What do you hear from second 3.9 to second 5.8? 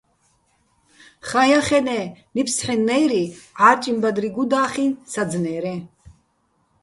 ბადრი გუდა́ჴიჼ საძნერეჼ.